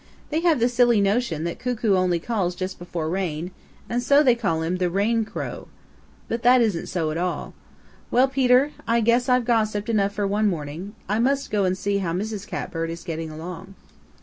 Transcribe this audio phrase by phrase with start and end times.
[0.31, 3.51] "They have the silly notion that Cuckoo only calls just before rain,
[3.87, 5.67] and so they call him the Rain Crow.
[6.27, 7.53] But that isn't so at all.
[8.09, 10.95] Well, Peter, I guess I've gossiped enough for one morning.
[11.07, 12.47] I must go see how Mrs.
[12.47, 13.75] Catbird is getting along."